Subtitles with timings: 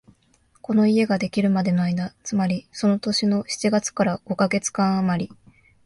[0.63, 5.29] この家ができるまでの間、つまりその年の七月から五カ月間あまり、